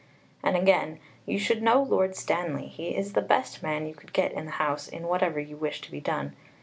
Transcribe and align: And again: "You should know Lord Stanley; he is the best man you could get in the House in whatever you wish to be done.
And 0.43 0.57
again: 0.57 0.97
"You 1.27 1.37
should 1.37 1.61
know 1.61 1.83
Lord 1.83 2.15
Stanley; 2.15 2.65
he 2.65 2.95
is 2.97 3.13
the 3.13 3.21
best 3.21 3.61
man 3.61 3.85
you 3.85 3.93
could 3.93 4.13
get 4.13 4.31
in 4.31 4.45
the 4.45 4.51
House 4.53 4.87
in 4.87 5.03
whatever 5.07 5.39
you 5.39 5.57
wish 5.57 5.79
to 5.81 5.91
be 5.91 5.99
done. 6.01 6.35